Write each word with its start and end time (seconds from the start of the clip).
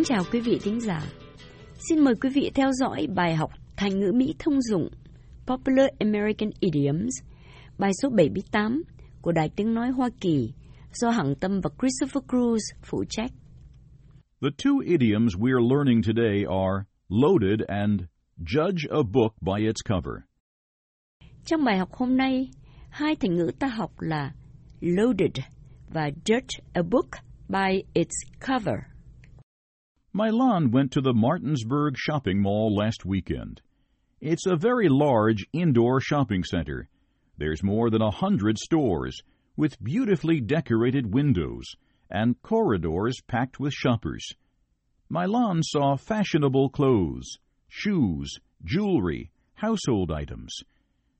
Kính 0.00 0.16
chào 0.16 0.22
quý 0.32 0.40
vị 0.40 0.58
thính 0.62 0.80
giả. 0.80 1.02
Xin 1.88 2.04
mời 2.04 2.14
quý 2.22 2.30
vị 2.34 2.50
theo 2.54 2.72
dõi 2.72 3.06
bài 3.14 3.36
học 3.36 3.50
Thành 3.76 4.00
ngữ 4.00 4.12
Mỹ 4.14 4.34
thông 4.38 4.62
dụng 4.62 4.88
Popular 5.46 5.86
American 5.98 6.50
Idioms, 6.60 7.14
bài 7.78 7.90
số 8.02 8.10
78 8.10 8.82
của 9.22 9.32
Đài 9.32 9.50
Tiếng 9.56 9.74
Nói 9.74 9.90
Hoa 9.90 10.08
Kỳ 10.20 10.52
do 10.92 11.10
Hằng 11.10 11.34
Tâm 11.34 11.60
và 11.60 11.70
Christopher 11.80 12.24
Cruz 12.28 12.58
phụ 12.82 13.04
trách. 13.08 13.30
The 14.42 14.48
two 14.64 14.80
idioms 14.84 15.34
we're 15.36 15.68
learning 15.74 16.02
today 16.02 16.44
are 16.48 16.84
loaded 17.08 17.60
and 17.68 18.00
judge 18.38 18.90
a 18.90 19.02
book 19.12 19.34
by 19.40 19.66
its 19.66 19.82
cover. 19.88 20.14
Trong 21.44 21.64
bài 21.64 21.78
học 21.78 21.92
hôm 21.92 22.16
nay, 22.16 22.48
hai 22.90 23.16
thành 23.16 23.34
ngữ 23.34 23.50
ta 23.58 23.66
học 23.66 23.90
là 23.98 24.32
loaded 24.80 25.44
và 25.88 26.10
judge 26.24 26.60
a 26.72 26.82
book 26.82 27.08
by 27.48 27.82
its 27.94 28.14
cover. 28.48 28.89
Milan 30.12 30.72
went 30.72 30.90
to 30.90 31.00
the 31.00 31.14
Martinsburg 31.14 31.96
shopping 31.96 32.42
mall 32.42 32.74
last 32.74 33.04
weekend. 33.04 33.60
It's 34.20 34.44
a 34.44 34.56
very 34.56 34.88
large 34.88 35.46
indoor 35.52 36.00
shopping 36.00 36.42
center. 36.42 36.88
There's 37.38 37.62
more 37.62 37.90
than 37.90 38.02
a 38.02 38.10
hundred 38.10 38.58
stores 38.58 39.22
with 39.56 39.82
beautifully 39.82 40.40
decorated 40.40 41.14
windows 41.14 41.64
and 42.10 42.42
corridors 42.42 43.20
packed 43.28 43.60
with 43.60 43.72
shoppers. 43.72 44.26
Milan 45.08 45.62
saw 45.62 45.96
fashionable 45.96 46.70
clothes, 46.70 47.38
shoes, 47.68 48.36
jewelry, 48.64 49.30
household 49.54 50.10
items. 50.10 50.52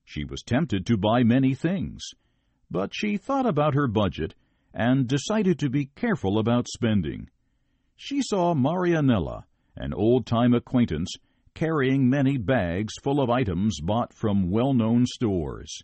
She 0.04 0.24
was 0.24 0.42
tempted 0.42 0.84
to 0.86 0.96
buy 0.96 1.22
many 1.22 1.54
things, 1.54 2.02
but 2.68 2.90
she 2.92 3.16
thought 3.16 3.46
about 3.46 3.74
her 3.74 3.86
budget 3.86 4.34
and 4.74 5.06
decided 5.06 5.60
to 5.60 5.70
be 5.70 5.90
careful 5.94 6.40
about 6.40 6.66
spending. 6.68 7.28
She 8.02 8.22
saw 8.22 8.54
Marianella, 8.54 9.42
an 9.76 9.92
old-time 9.92 10.54
acquaintance, 10.54 11.08
carrying 11.54 12.08
many 12.08 12.38
bags 12.38 12.94
full 13.02 13.20
of 13.20 13.28
items 13.28 13.78
bought 13.82 14.14
from 14.14 14.50
well-known 14.50 15.04
stores. 15.04 15.82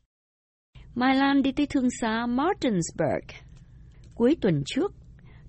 Mai 0.95 1.15
Lan 1.15 1.43
đi 1.43 1.53
tới 1.53 1.67
thương 1.67 1.89
xá 2.01 2.27
Martinsburg. 2.27 3.25
Cuối 4.15 4.37
tuần 4.41 4.63
trước, 4.67 4.93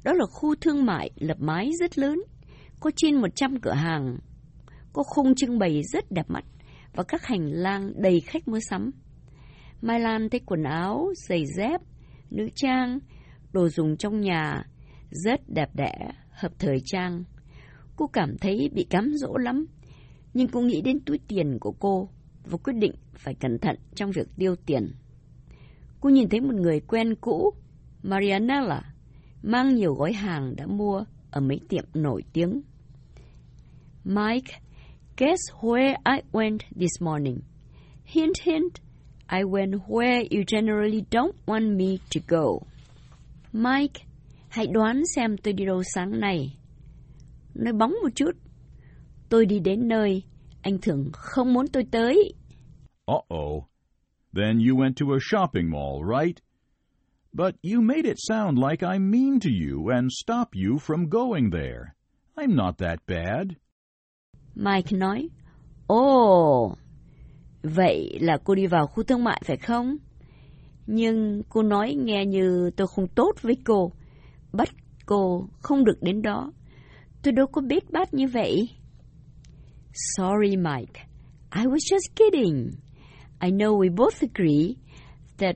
đó 0.04 0.14
là 0.14 0.26
khu 0.32 0.56
thương 0.56 0.86
mại 0.86 1.12
lập 1.16 1.38
mái 1.40 1.72
rất 1.80 1.98
lớn, 1.98 2.20
có 2.80 2.92
trên 2.96 3.22
100 3.22 3.60
cửa 3.62 3.74
hàng, 3.74 4.18
có 4.94 5.04
khung 5.04 5.36
trưng 5.36 5.60
bày 5.60 5.82
rất 5.84 6.12
đẹp 6.12 6.26
mắt 6.28 6.44
và 6.96 7.04
các 7.08 7.26
hành 7.26 7.46
lang 7.46 7.94
đầy 7.96 8.20
khách 8.20 8.48
mua 8.48 8.60
sắm. 8.70 8.92
Mai 9.82 10.00
Lan 10.00 10.30
thấy 10.30 10.42
quần 10.46 10.64
áo, 10.64 11.08
giày 11.28 11.46
dép, 11.58 11.82
nữ 12.30 12.50
trang, 12.56 13.00
đồ 13.54 13.70
dùng 13.70 13.98
trong 13.98 14.22
nhà 14.22 14.64
rất 15.10 15.42
đẹp 15.48 15.70
đẽ, 15.74 15.94
hợp 16.38 16.52
thời 16.60 16.82
trang. 16.86 17.24
Cô 17.96 18.08
cảm 18.08 18.38
thấy 18.38 18.70
bị 18.74 18.84
cám 18.90 19.14
dỗ 19.16 19.38
lắm, 19.38 19.66
nhưng 20.34 20.48
cô 20.48 20.62
nghĩ 20.62 20.82
đến 20.82 21.00
túi 21.06 21.20
tiền 21.28 21.58
của 21.60 21.72
cô 21.72 22.10
và 22.46 22.58
quyết 22.58 22.74
định 22.74 22.94
phải 23.14 23.34
cẩn 23.34 23.60
thận 23.60 23.76
trong 23.96 24.12
việc 24.12 24.28
tiêu 24.38 24.56
tiền. 24.66 24.92
Cô 26.00 26.10
nhìn 26.10 26.30
thấy 26.30 26.42
một 26.42 26.56
người 26.56 26.80
quen 26.80 27.16
cũ, 27.22 27.54
Marianella, 28.04 28.94
mang 29.44 29.76
nhiều 29.76 29.94
gói 29.94 30.14
hàng 30.14 30.56
đã 30.56 30.66
mua 30.66 31.04
ở 31.32 31.42
mấy 31.42 31.60
tiệm 31.70 31.84
nổi 31.94 32.24
tiếng. 32.34 32.62
Mike, 34.04 34.60
guess 35.18 35.42
where 35.62 35.96
I 36.06 36.22
went 36.32 36.60
this 36.80 37.02
morning? 37.02 37.40
Hint, 38.06 38.38
hint, 38.44 38.74
I 39.30 39.44
went 39.44 39.80
where 39.88 40.24
you 40.32 40.44
generally 40.48 41.04
don't 41.12 41.36
want 41.46 41.78
me 41.78 41.98
to 42.14 42.22
go. 42.28 42.60
Mike, 43.54 44.06
hãy 44.50 44.68
đoán 44.68 45.02
xem 45.16 45.38
tôi 45.38 45.54
đi 45.54 45.66
đâu 45.66 45.84
sáng 45.84 46.20
nay. 46.20 46.58
Nói 47.54 47.74
bóng 47.74 47.92
một 48.04 48.10
chút. 48.16 48.32
Tôi 49.30 49.46
đi 49.46 49.60
đến 49.60 49.88
nơi 49.88 50.24
anh 50.62 50.78
thường 50.82 51.10
không 51.14 51.54
muốn 51.54 51.68
tôi 51.68 51.84
tới. 51.92 52.34
Uh-oh. 53.06 53.64
Then 54.36 54.60
you 54.60 54.78
went 54.78 54.94
to 55.00 55.06
a 55.14 55.20
shopping 55.22 55.72
mall, 55.72 56.22
right? 56.22 56.38
But 57.34 57.56
you 57.64 57.82
made 57.82 58.06
it 58.06 58.18
sound 58.18 58.58
like 58.58 58.88
I'm 58.88 59.12
mean 59.12 59.40
to 59.40 59.50
you 59.50 59.88
and 59.88 60.12
stop 60.24 60.48
you 60.54 60.78
from 60.78 61.10
going 61.10 61.52
there. 61.52 61.94
I'm 62.36 62.56
not 62.56 62.78
that 62.78 63.00
bad. 63.08 63.48
Mike 64.56 64.98
nói, 64.98 65.30
Ồ, 65.88 66.76
vậy 67.64 68.18
là 68.22 68.38
cô 68.44 68.56
đi 68.56 68.68
vào 68.68 68.88
khu 68.88 69.04
thương 69.04 69.24
mại 69.24 69.42
phải 69.46 69.58
không? 69.58 69.98
Nhưng 70.88 71.44
cô 71.50 71.64
nói 71.64 71.96
nghe 71.96 72.26
như 72.26 72.72
tôi 72.78 72.88
không 72.88 73.08
tốt 73.08 73.32
với 73.42 73.58
cô, 73.66 73.92
bắt 74.58 74.70
cô 75.06 75.48
không 75.60 75.86
được 75.86 75.98
đến 76.02 76.22
đó. 76.22 76.52
Tôi 77.24 77.32
đâu 77.32 77.48
có 77.48 77.62
biết 77.62 77.92
bát 77.92 78.14
như 78.14 78.28
vậy. 78.28 78.70
Sorry, 80.18 80.56
Mike. 80.56 81.08
I 81.56 81.64
was 81.66 81.96
just 81.96 82.16
kidding. 82.16 82.72
I 83.42 83.52
know 83.52 83.78
we 83.78 83.96
both 83.96 84.22
agree 84.22 84.76
that 85.38 85.56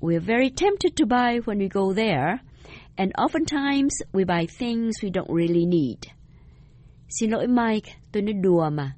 we're 0.00 0.20
very 0.20 0.50
tempted 0.50 0.92
to 0.96 1.04
buy 1.06 1.38
when 1.46 1.58
we 1.58 1.68
go 1.72 1.94
there, 1.94 2.36
and 2.96 3.12
oftentimes 3.12 3.90
we 4.12 4.24
buy 4.24 4.46
things 4.58 4.92
we 5.02 5.10
don't 5.10 5.34
really 5.36 5.64
need. 5.66 5.98
Xin 7.08 7.30
lỗi 7.30 7.46
Mike, 7.46 7.92
tôi 8.12 8.22
nói 8.22 8.32
đùa 8.42 8.70
mà. 8.70 8.92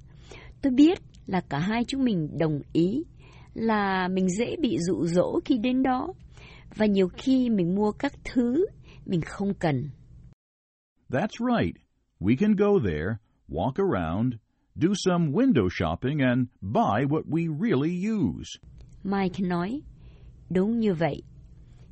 Tôi 0.62 0.72
biết 0.72 0.98
là 1.26 1.40
cả 1.40 1.58
hai 1.58 1.84
chúng 1.84 2.04
mình 2.04 2.38
đồng 2.38 2.60
ý 2.72 3.02
là 3.54 4.08
mình 4.08 4.28
dễ 4.28 4.56
bị 4.60 4.78
dụ 4.78 5.06
dỗ 5.06 5.40
khi 5.44 5.58
đến 5.58 5.82
đó, 5.82 6.08
và 6.76 6.86
nhiều 6.86 7.08
khi 7.08 7.50
mình 7.50 7.74
mua 7.74 7.92
các 7.92 8.12
thứ 8.24 8.66
mình 9.06 9.20
không 9.20 9.54
cần. 9.54 9.90
That's 11.10 11.38
right. 11.38 11.76
We 12.20 12.36
can 12.36 12.56
go 12.56 12.78
there, 12.84 13.18
walk 13.48 13.74
around, 13.78 14.34
do 14.76 14.88
some 14.94 15.32
window 15.32 15.68
shopping, 15.70 16.20
and 16.20 16.48
buy 16.60 17.04
what 17.04 17.22
we 17.26 17.48
really 17.60 18.10
use. 18.10 18.58
Mike 19.04 19.40
nói, 19.40 19.80
đúng 20.50 20.78
như 20.78 20.94
vậy. 20.94 21.22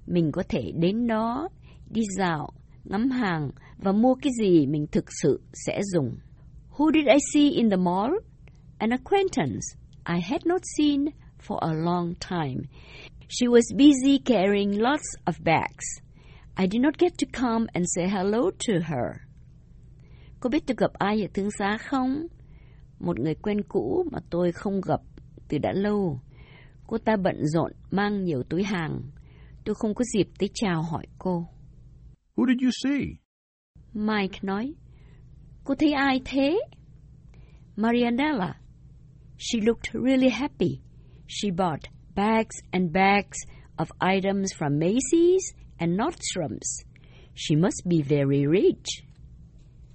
Mình 0.06 0.32
có 0.32 0.42
thể 0.48 0.72
đến 0.80 1.06
đó, 1.06 1.48
đi 1.90 2.02
dạo, 2.18 2.48
ngắm 2.84 3.10
hàng 3.10 3.50
và 3.78 3.92
mua 3.92 4.14
cái 4.14 4.32
gì 4.42 4.66
mình 4.66 4.86
thực 4.92 5.04
sự 5.22 5.40
sẽ 5.66 5.80
dùng. 5.92 6.16
Who 6.70 6.92
did 6.92 7.06
I 7.06 7.18
see 7.34 7.50
in 7.50 7.70
the 7.70 7.76
mall? 7.76 8.12
An 8.78 8.90
acquaintance 8.90 9.76
I 10.04 10.20
had 10.20 10.46
not 10.46 10.62
seen 10.76 11.04
for 11.46 11.58
a 11.60 11.72
long 11.72 12.14
time. 12.14 12.62
She 13.28 13.46
was 13.46 13.62
busy 13.76 14.18
carrying 14.24 14.82
lots 14.82 15.16
of 15.24 15.34
bags. 15.44 16.01
I 16.56 16.66
did 16.70 16.80
not 16.80 16.98
get 16.98 17.12
to 17.18 17.26
come 17.32 17.66
and 17.74 17.84
say 17.94 18.08
hello 18.08 18.50
to 18.50 18.72
her. 18.84 19.16
Cô 20.40 20.50
biết 20.50 20.62
tôi 20.66 20.76
gặp 20.78 20.92
ai 20.92 21.22
ở 21.22 21.28
thương 21.34 21.50
xá 21.58 21.78
không? 21.78 22.26
Một 22.98 23.18
người 23.18 23.34
quen 23.34 23.62
cũ 23.68 24.04
mà 24.12 24.18
tôi 24.30 24.52
không 24.52 24.80
gặp 24.80 25.00
từ 25.48 25.58
đã 25.58 25.72
lâu. 25.72 26.20
Cô 26.86 26.98
ta 26.98 27.16
bận 27.16 27.36
rộn 27.46 27.72
mang 27.90 28.24
nhiều 28.24 28.42
túi 28.42 28.62
hàng. 28.62 29.02
Tôi 29.64 29.74
không 29.74 29.94
có 29.94 30.04
dịp 30.04 30.28
tới 30.38 30.50
chào 30.54 30.82
hỏi 30.82 31.06
cô. 31.18 31.46
Who 32.36 32.46
did 32.46 32.62
you 32.62 32.70
see? 32.84 33.06
Mike 33.92 34.38
nói, 34.42 34.74
cô 35.64 35.74
thấy 35.74 35.92
ai 35.92 36.20
thế? 36.24 36.60
Marianella. 37.76 38.54
She 39.38 39.60
looked 39.60 39.92
really 39.92 40.28
happy. 40.28 40.80
She 41.28 41.50
bought 41.50 41.80
bags 42.14 42.56
and 42.70 42.92
bags 42.92 43.38
of 43.76 43.86
items 44.16 44.52
from 44.58 44.78
Macy's 44.78 45.61
and 45.82 45.98
Nordstrom's. 45.98 46.84
She 47.34 47.56
must 47.56 47.82
be 47.88 48.02
very 48.02 48.46
rich. 48.46 49.02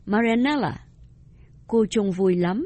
Marianella. 0.05 0.77
Cô 1.67 1.85
trông 1.89 2.11
vui 2.11 2.35
lắm. 2.35 2.65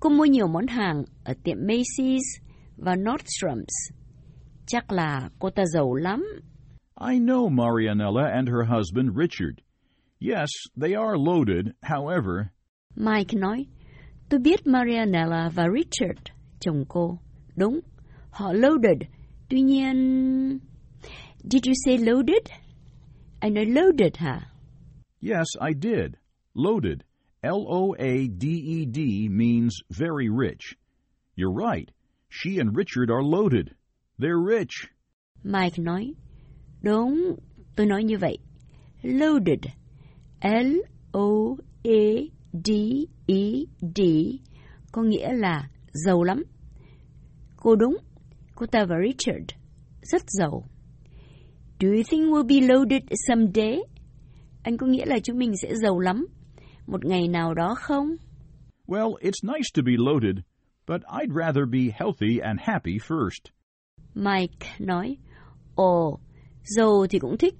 Cô 0.00 0.10
mua 0.10 0.24
nhiều 0.24 0.46
món 0.48 0.66
hàng 0.66 1.04
ở 1.24 1.34
tiệm 1.44 1.56
Macy's 1.66 2.40
và 2.76 2.96
Nordstrom's. 2.96 3.92
Chắc 4.66 4.92
là 4.92 5.30
cô 5.38 5.50
ta 5.50 5.62
giàu 5.74 5.94
lắm. 5.94 6.24
I 7.10 7.18
know 7.18 7.48
Marianella 7.48 8.28
and 8.34 8.48
her 8.48 8.68
husband 8.68 9.16
Richard. 9.16 9.58
Yes, 10.20 10.50
they 10.80 10.94
are 10.94 11.16
loaded. 11.16 11.66
However, 11.82 12.46
Mike 12.96 13.38
nói, 13.38 13.66
tôi 14.28 14.40
biết 14.40 14.66
Marianella 14.66 15.50
và 15.54 15.64
Richard, 15.76 16.20
chồng 16.60 16.84
cô. 16.88 17.18
Đúng, 17.56 17.80
họ 18.30 18.52
loaded. 18.52 19.02
Tuy 19.48 19.60
nhiên... 19.60 20.69
Did 21.48 21.66
you 21.66 21.74
say 21.84 21.98
loaded? 21.98 22.50
Anh 23.40 23.54
nói 23.54 23.66
loaded 23.66 24.16
hả? 24.16 24.40
yes, 25.22 25.46
I 25.60 25.72
did. 25.74 26.16
Loaded. 26.54 27.04
L 27.42 27.64
O 27.68 27.94
A 27.98 28.28
D 28.28 28.46
E 28.48 28.86
D 28.86 29.28
means 29.28 29.74
very 29.90 30.28
rich. 30.28 30.74
You're 31.36 31.52
right. 31.52 31.90
She 32.28 32.58
and 32.58 32.76
Richard 32.76 33.10
are 33.10 33.22
loaded. 33.22 33.74
They're 34.18 34.38
rich. 34.38 34.88
Mike 35.44 35.78
nói, 35.78 36.14
đúng, 36.82 37.36
tôi 37.76 37.86
nói 37.86 38.04
như 38.04 38.18
vậy. 38.18 38.38
Loaded. 39.02 39.66
L-O-A-D-E-D 42.70 44.00
có 44.92 45.02
nghĩa 45.02 45.32
là 45.32 45.68
giàu 45.92 46.22
lắm. 46.22 46.42
Cô 47.56 47.76
đúng, 47.76 47.96
cô 48.54 48.66
ta 48.66 48.84
và 48.84 48.96
Richard 49.06 49.44
rất 50.02 50.22
giàu. 50.28 50.64
Do 51.80 51.88
you 51.88 52.02
think 52.02 52.30
we'll 52.30 52.46
be 52.46 52.60
loaded 52.60 53.02
someday? 53.28 53.78
Anh 54.62 54.76
có 54.76 54.86
nghĩa 54.86 55.06
là 55.06 55.18
chúng 55.18 55.38
mình 55.38 55.56
sẽ 55.56 55.74
giàu 55.74 55.98
lắm. 55.98 56.26
một 56.86 57.04
ngày 57.04 57.28
nào 57.28 57.54
đó 57.54 57.74
không? 57.74 58.08
Well, 58.86 59.12
it's 59.20 59.52
nice 59.52 59.68
to 59.76 59.82
be 59.86 59.92
loaded, 59.96 60.36
but 60.86 61.00
I'd 61.02 61.32
rather 61.34 61.64
be 61.70 61.78
healthy 61.78 62.38
and 62.38 62.60
happy 62.62 62.98
first. 63.08 63.50
Mike 64.14 64.66
nói, 64.78 65.16
Ồ, 65.74 66.18
giàu 66.64 67.06
thì 67.10 67.18
cũng 67.18 67.38
thích, 67.38 67.54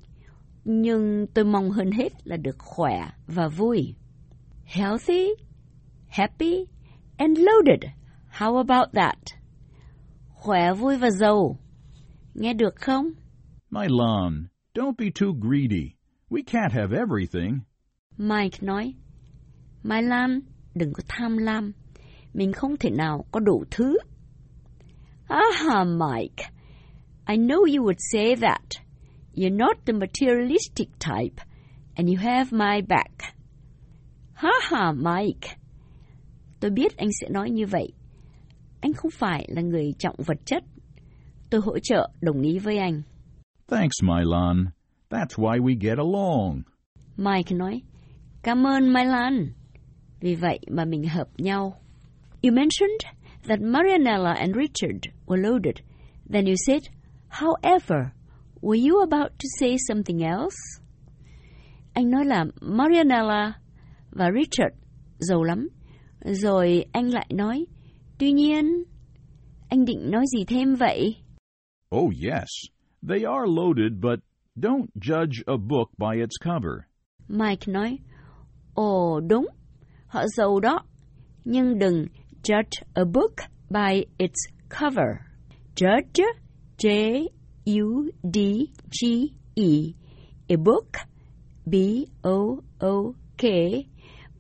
nhưng 0.64 1.26
tôi 1.34 1.44
mong 1.44 1.70
hơn 1.70 1.90
hết 1.90 2.12
là 2.24 2.36
được 2.36 2.58
khỏe 2.58 3.10
và 3.26 3.48
vui. 3.48 3.94
Healthy, 4.64 5.28
happy, 6.08 6.66
and 7.16 7.38
loaded. 7.38 7.90
How 8.38 8.56
about 8.56 8.88
that? 8.94 9.18
Khỏe, 10.28 10.72
vui 10.72 10.96
và 10.96 11.10
giàu. 11.10 11.56
Nghe 12.34 12.52
được 12.52 12.76
không? 12.76 13.10
My 13.72 13.86
Lon, 13.88 14.48
don't 14.74 14.96
be 14.96 15.10
too 15.10 15.32
greedy. 15.32 15.94
We 16.28 16.42
can't 16.42 16.72
have 16.72 16.92
everything. 16.92 17.60
Mike 18.18 18.62
nói, 18.62 18.94
Mai 19.82 20.02
Lan, 20.02 20.40
đừng 20.74 20.92
có 20.92 21.02
tham 21.08 21.36
lam. 21.36 21.72
Mình 22.34 22.52
không 22.52 22.76
thể 22.76 22.90
nào 22.90 23.24
có 23.32 23.40
đủ 23.40 23.64
thứ. 23.70 23.98
Ah, 25.28 25.86
Mike, 25.86 26.50
I 27.28 27.36
know 27.36 27.64
you 27.64 27.84
would 27.84 27.98
say 28.12 28.36
that. 28.36 28.82
You're 29.34 29.56
not 29.56 29.76
the 29.86 29.92
materialistic 29.92 30.88
type, 30.98 31.44
and 31.94 32.08
you 32.08 32.16
have 32.16 32.52
my 32.52 32.80
back. 32.88 33.34
Ha 34.34 34.52
ha, 34.62 34.92
Mike. 34.92 35.56
Tôi 36.60 36.70
biết 36.70 36.96
anh 36.96 37.08
sẽ 37.20 37.28
nói 37.28 37.50
như 37.50 37.66
vậy. 37.66 37.92
Anh 38.80 38.92
không 38.92 39.10
phải 39.10 39.48
là 39.48 39.62
người 39.62 39.94
trọng 39.98 40.16
vật 40.26 40.38
chất. 40.44 40.64
Tôi 41.50 41.60
hỗ 41.60 41.78
trợ 41.78 42.10
đồng 42.20 42.42
ý 42.42 42.58
với 42.58 42.78
anh. 42.78 43.02
Thanks, 43.70 44.02
Milan. 44.02 44.72
That's 45.10 45.38
why 45.38 45.58
we 45.60 45.74
get 45.80 45.98
along. 45.98 46.62
Mike 47.16 47.54
nói, 47.54 47.82
cảm 48.42 48.66
ơn 48.66 48.92
Milan. 48.92 49.52
Vì 50.20 50.34
vậy 50.34 50.58
mà 50.70 50.84
mình 50.84 51.04
hợp 51.08 51.28
nhau. 51.38 51.80
You 52.42 52.52
mentioned 52.52 53.00
that 53.48 53.60
Marianella 53.60 54.32
and 54.34 54.54
Richard 54.56 55.00
were 55.26 55.42
loaded. 55.42 55.74
Then 56.32 56.46
you 56.46 56.54
said, 56.66 56.82
however, 57.28 58.12
were 58.62 58.88
you 58.88 59.00
about 59.00 59.30
to 59.38 59.46
say 59.60 59.76
something 59.88 60.22
else? 60.22 60.56
Anh 61.92 62.10
nói 62.10 62.24
là 62.24 62.44
Marianella 62.60 63.52
và 64.10 64.30
Richard 64.34 64.74
giàu 65.18 65.42
lắm. 65.42 65.68
Rồi 66.24 66.84
anh 66.92 67.08
lại 67.10 67.26
nói, 67.30 67.66
tuy 68.18 68.32
nhiên, 68.32 68.84
anh 69.68 69.84
định 69.84 70.10
nói 70.10 70.24
gì 70.36 70.44
thêm 70.44 70.74
vậy? 70.74 71.16
Oh, 71.96 72.10
yes. 72.22 72.48
They 73.02 73.24
are 73.24 73.46
loaded, 73.46 74.00
but 74.00 74.20
don't 74.58 74.90
judge 74.98 75.42
a 75.46 75.56
book 75.56 75.90
by 75.98 76.16
its 76.16 76.36
cover. 76.36 76.86
Mike 77.28 77.66
nói, 77.68 77.98
ồ 78.74 79.20
đúng, 79.20 79.46
họ 80.06 80.26
giàu 80.36 80.60
đó, 80.60 80.80
nhưng 81.44 81.78
đừng 81.78 82.06
judge 82.42 82.82
a 82.94 83.04
book 83.04 83.32
by 83.70 84.04
its 84.18 84.48
cover. 84.68 85.16
Judge, 85.76 86.24
J-U-D-G-E, 86.78 87.28
a 90.48 90.56
book, 90.56 90.92
B-O-O-K, 91.66 93.42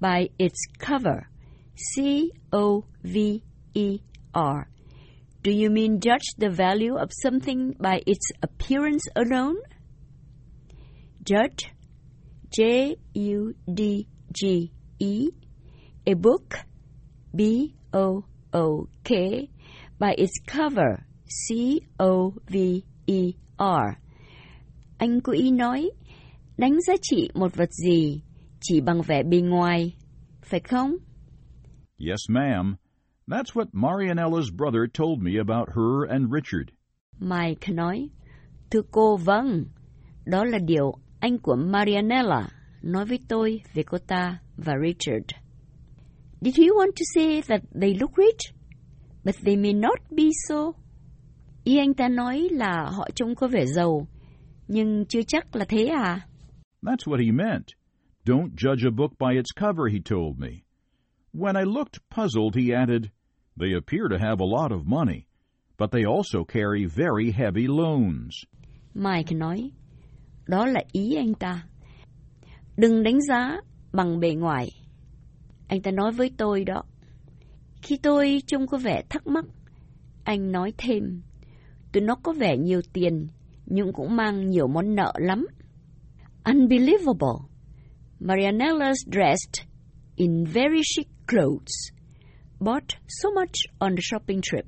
by 0.00 0.28
its 0.38 0.66
cover, 0.78 1.28
C-O-V-E-R. 1.94 2.80
Do 5.42 5.50
you 5.50 5.70
mean 5.70 6.00
judge 6.00 6.34
the 6.36 6.50
value 6.50 6.96
of 6.96 7.10
something 7.12 7.74
by 7.78 8.02
its 8.06 8.30
appearance 8.42 9.04
alone? 9.16 9.56
Judge, 11.24 11.72
J 12.50 12.96
U 13.14 13.54
D 13.66 14.06
G 14.32 14.70
E, 14.98 15.30
a 16.06 16.14
book, 16.14 16.58
B 17.34 17.74
O 17.92 18.24
O 18.52 18.86
K, 19.04 19.48
by 19.98 20.14
its 20.18 20.32
cover, 20.46 21.06
C 21.26 21.80
O 21.98 22.34
V 22.46 22.84
E 23.06 23.32
R. 23.58 23.96
Anh 24.98 25.20
cố 25.20 25.32
ý 25.32 25.50
nói, 25.50 25.90
đánh 26.56 26.80
giá 26.86 26.94
trị 27.02 27.30
một 27.34 27.56
vật 27.56 27.70
gì 27.72 28.22
chỉ 28.60 28.80
bằng 28.80 29.02
vẻ 29.02 29.22
bề 29.22 29.40
ngoài, 29.40 29.94
phải 30.42 30.60
không? 30.60 30.96
Yes, 31.98 32.20
ma'am. 32.28 32.76
That's 33.30 33.54
what 33.54 33.72
Marianella's 33.72 34.50
brother 34.50 34.88
told 34.88 35.22
me 35.22 35.38
about 35.38 35.68
her 35.74 36.04
and 36.04 36.32
Richard. 36.32 36.72
Mike 37.20 37.68
nói, 37.68 38.08
thưa 38.70 38.82
cô 38.90 39.16
vâng, 39.16 39.64
đó 40.26 40.44
là 40.44 40.58
điều 40.58 40.92
anh 41.20 41.38
của 41.38 41.56
Marianella 41.56 42.48
nói 42.82 43.04
với 43.04 43.18
tôi 43.28 43.62
về 43.74 43.82
cô 43.82 43.98
ta 43.98 44.38
và 44.56 44.72
Richard. 44.86 45.26
Did 46.40 46.58
you 46.58 46.74
want 46.76 46.92
to 46.96 47.04
say 47.14 47.42
that 47.42 47.60
they 47.80 47.94
look 47.94 48.10
rich, 48.16 48.54
but 49.24 49.34
they 49.44 49.56
may 49.56 49.72
not 49.72 49.98
be 50.10 50.24
so? 50.48 50.72
Ý 51.64 51.78
anh 51.78 51.94
ta 51.94 52.08
nói 52.08 52.48
là 52.50 52.90
họ 52.96 53.08
trông 53.14 53.34
có 53.34 53.48
vẻ 53.48 53.66
giàu, 53.66 54.08
nhưng 54.68 55.04
chưa 55.08 55.22
chắc 55.22 55.56
là 55.56 55.64
thế 55.68 55.86
à? 55.86 56.20
That's 56.82 57.06
what 57.06 57.24
he 57.24 57.32
meant. 57.32 57.66
Don't 58.24 58.50
judge 58.56 58.86
a 58.86 58.90
book 58.90 59.12
by 59.18 59.36
its 59.36 59.52
cover, 59.60 59.92
he 59.92 59.98
told 60.10 60.38
me. 60.38 60.48
When 61.32 61.56
I 61.56 61.64
looked 61.64 61.98
puzzled, 62.16 62.56
he 62.56 62.74
added, 62.74 63.10
They 63.60 63.74
appear 63.74 64.08
to 64.08 64.18
have 64.18 64.40
a 64.40 64.46
lot 64.46 64.72
of 64.72 64.86
money, 64.86 65.26
but 65.78 65.90
they 65.90 66.04
also 66.04 66.44
carry 66.44 66.86
very 66.86 67.30
heavy 67.30 67.66
loans. 67.66 68.44
Mike 68.94 69.36
nói, 69.36 69.70
đó 70.46 70.66
là 70.66 70.80
ý 70.92 71.14
anh 71.14 71.34
ta. 71.34 71.64
Đừng 72.76 73.02
đánh 73.02 73.20
giá 73.28 73.60
bằng 73.92 74.20
bề 74.20 74.34
ngoài. 74.34 74.68
Anh 75.68 75.82
ta 75.82 75.90
nói 75.90 76.12
với 76.12 76.30
tôi 76.36 76.64
đó. 76.64 76.82
Khi 77.82 77.98
tôi 78.02 78.42
trông 78.46 78.66
có 78.66 78.78
vẻ 78.78 79.02
thắc 79.08 79.26
mắc, 79.26 79.44
anh 80.24 80.52
nói 80.52 80.72
thêm, 80.78 81.22
tụi 81.92 82.02
nó 82.02 82.14
có 82.14 82.32
vẻ 82.32 82.56
nhiều 82.56 82.80
tiền, 82.92 83.26
nhưng 83.66 83.92
cũng 83.92 84.16
mang 84.16 84.50
nhiều 84.50 84.68
món 84.68 84.94
nợ 84.94 85.12
lắm. 85.18 85.46
Unbelievable. 86.44 87.48
Marianella's 88.20 89.04
dressed 89.12 89.66
in 90.16 90.44
very 90.44 90.82
chic 90.96 91.08
clothes, 91.28 91.99
bought 92.60 92.84
so 93.08 93.30
much 93.30 93.54
on 93.78 93.96
the 93.96 94.02
shopping 94.02 94.40
trip. 94.42 94.66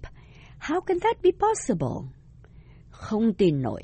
How 0.58 0.80
can 0.80 0.98
that 0.98 1.22
be 1.22 1.30
possible? 1.32 2.08
Không 2.90 3.34
tin 3.34 3.62
nổi. 3.62 3.82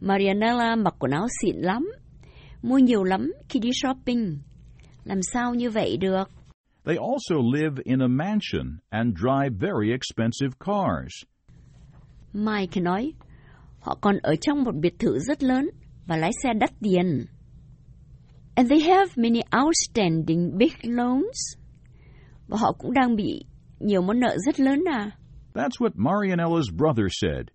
Marianella 0.00 0.76
mặc 0.76 0.94
quần 0.98 1.10
áo 1.10 1.26
xịn 1.42 1.56
lắm, 1.56 1.90
mua 2.62 2.78
nhiều 2.78 3.04
lắm 3.04 3.32
khi 3.48 3.60
đi 3.60 3.70
shopping. 3.72 4.38
Làm 5.04 5.22
sao 5.22 5.54
như 5.54 5.70
vậy 5.70 5.96
được? 5.96 6.30
They 6.84 6.96
also 6.96 7.36
live 7.54 7.82
in 7.84 8.02
a 8.02 8.08
mansion 8.08 8.78
and 8.90 9.16
drive 9.16 9.56
very 9.60 9.90
expensive 9.90 10.50
cars. 10.58 11.12
Mike 12.32 12.80
nói, 12.80 13.12
họ 13.80 13.98
còn 14.00 14.16
ở 14.22 14.34
trong 14.40 14.62
một 14.62 14.74
biệt 14.74 14.98
thự 14.98 15.18
rất 15.18 15.42
lớn 15.42 15.70
và 16.06 16.16
lái 16.16 16.30
xe 16.42 16.52
đắt 16.60 16.70
tiền. 16.80 17.26
And 18.54 18.70
they 18.70 18.80
have 18.80 19.12
many 19.16 19.40
outstanding 19.64 20.58
big 20.58 20.72
loans. 20.82 21.56
Và 22.48 22.58
họ 22.60 22.72
cũng 22.72 22.92
đang 22.92 23.16
bị 23.16 23.44
nhiều 23.80 24.02
món 24.02 24.20
nợ 24.20 24.36
rất 24.46 24.60
lớn 24.60 24.84
à. 24.90 25.10
That's 25.54 25.78
what 25.80 25.90
Marianella's 25.94 26.70
brother 26.76 27.06
said. 27.10 27.46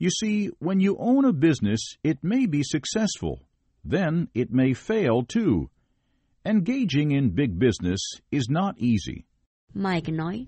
You 0.00 0.10
see, 0.20 0.48
when 0.60 0.78
you 0.86 0.96
own 0.96 1.24
a 1.24 1.32
business, 1.32 1.80
it 2.02 2.16
may 2.22 2.46
be 2.46 2.58
successful. 2.62 3.48
Then 3.90 4.26
it 4.32 4.50
may 4.50 4.72
fail 4.72 5.24
too. 5.34 5.68
Engaging 6.44 7.10
in 7.10 7.34
big 7.34 7.50
business 7.58 8.00
is 8.30 8.50
not 8.50 8.76
easy. 8.76 9.22
Mike 9.74 10.12
nói, 10.12 10.46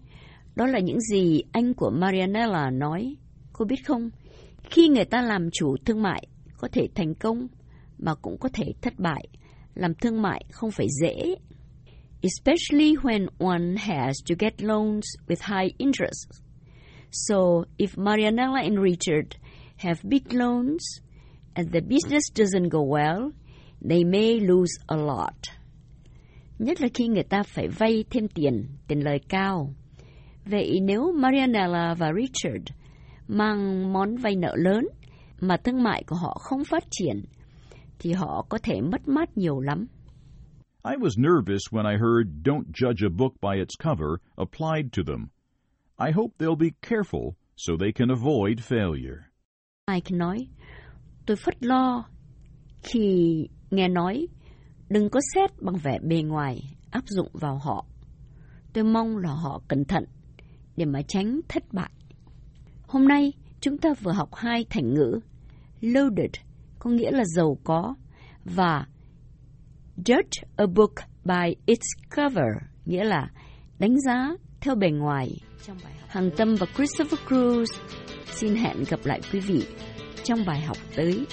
đó 0.56 0.66
là 0.66 0.78
những 0.78 1.00
gì 1.00 1.42
anh 1.52 1.74
của 1.74 1.90
Marianella 1.90 2.70
nói. 2.70 3.16
Cô 3.52 3.64
biết 3.64 3.86
không, 3.86 4.10
khi 4.62 4.88
người 4.88 5.04
ta 5.04 5.22
làm 5.22 5.50
chủ 5.52 5.76
thương 5.84 6.02
mại, 6.02 6.26
có 6.56 6.68
thể 6.72 6.88
thành 6.94 7.14
công, 7.14 7.48
mà 7.98 8.14
cũng 8.14 8.38
có 8.38 8.48
thể 8.52 8.64
thất 8.82 8.98
bại. 8.98 9.28
Làm 9.74 9.94
thương 9.94 10.22
mại 10.22 10.44
không 10.50 10.70
phải 10.70 10.86
dễ. 11.00 11.34
Especially 12.22 12.94
when 13.02 13.28
one 13.38 13.76
has 13.76 14.16
to 14.26 14.34
get 14.34 14.60
loans 14.60 15.06
with 15.26 15.40
high 15.40 15.70
interest. 15.78 16.42
So, 17.10 17.64
if 17.78 17.96
Marianella 17.96 18.66
and 18.66 18.78
Richard 18.78 19.36
have 19.76 20.02
big 20.08 20.32
loans 20.32 21.00
and 21.56 21.72
the 21.72 21.80
business 21.80 22.30
doesn't 22.34 22.68
go 22.68 22.82
well, 22.82 23.32
they 23.80 24.04
may 24.04 24.38
lose 24.40 24.78
a 24.88 24.96
lot. 24.96 25.34
Nhất 26.58 26.80
là 26.80 26.88
khi 26.94 27.08
người 27.08 27.22
ta 27.22 27.42
phải 27.42 27.68
vay 27.68 28.04
thêm 28.10 28.28
tiền, 28.28 28.68
tiền 28.88 29.00
lời 29.00 29.20
cao. 29.28 29.74
Vậy 30.44 30.80
nếu 30.82 31.12
Marianella 31.12 31.94
và 31.94 32.12
Richard 32.16 32.64
mang 33.28 33.92
món 33.92 34.16
vay 34.16 34.36
nợ 34.36 34.54
lớn 34.56 34.88
mà 35.40 35.56
thương 35.56 35.82
mại 35.82 36.02
của 36.06 36.16
họ 36.16 36.38
không 36.40 36.64
phát 36.64 36.84
triển, 36.90 37.22
thì 37.98 38.12
họ 38.12 38.46
có 38.48 38.58
thể 38.62 38.80
mất 38.80 39.08
mát 39.08 39.38
nhiều 39.38 39.60
lắm. 39.60 39.86
I 40.84 40.96
was 40.96 41.18
nervous 41.18 41.62
when 41.70 41.86
I 41.86 41.96
heard 41.98 42.42
don't 42.42 42.72
judge 42.72 43.02
a 43.02 43.10
book 43.10 43.34
by 43.40 43.56
its 43.56 43.76
cover 43.76 44.20
applied 44.38 44.92
to 44.92 45.02
them. 45.02 45.30
I 45.98 46.10
hope 46.10 46.32
they'll 46.38 46.56
be 46.56 46.74
careful 46.80 47.36
so 47.56 47.76
they 47.76 47.92
can 47.92 48.10
avoid 48.10 48.60
failure. 48.60 49.24
Mike 49.86 50.10
nói, 50.10 50.48
tôi 51.26 51.36
phất 51.36 51.62
lo 51.62 52.04
khi 52.82 53.48
nghe 53.70 53.88
nói 53.88 54.26
Đừng 54.90 55.10
có 55.10 55.20
xét 55.34 55.62
bằng 55.62 55.76
vẻ 55.76 55.98
bề 56.02 56.22
ngoài 56.22 56.62
áp 56.90 57.04
dụng 57.06 57.28
vào 57.32 57.58
họ. 57.58 57.86
Tôi 58.72 58.84
mong 58.84 59.16
là 59.16 59.32
họ 59.32 59.62
cẩn 59.68 59.84
thận 59.84 60.04
để 60.76 60.84
mà 60.84 61.02
tránh 61.08 61.40
thất 61.48 61.72
bại. 61.72 61.90
Hôm 62.88 63.08
nay 63.08 63.32
chúng 63.60 63.78
ta 63.78 63.94
vừa 64.02 64.12
học 64.12 64.34
hai 64.34 64.64
thành 64.70 64.94
ngữ 64.94 65.20
loaded 65.80 66.30
có 66.78 66.90
nghĩa 66.90 67.10
là 67.10 67.24
giàu 67.24 67.58
có 67.64 67.94
và 68.44 68.86
judge 70.04 70.42
a 70.56 70.66
book 70.66 70.92
by 71.24 71.54
its 71.66 71.86
cover 72.16 72.48
nghĩa 72.86 73.04
là 73.04 73.28
đánh 73.78 74.00
giá 74.00 74.30
theo 74.60 74.74
bề 74.74 74.90
ngoài. 74.90 75.28
Hằng 76.08 76.30
Tâm 76.36 76.54
và 76.54 76.66
Christopher 76.76 77.20
Cruz 77.28 77.64
xin 78.26 78.54
hẹn 78.54 78.84
gặp 78.88 79.00
lại 79.04 79.20
quý 79.32 79.40
vị 79.40 79.66
trong 80.24 80.44
bài 80.46 80.60
học 80.60 80.76
tới. 80.96 81.26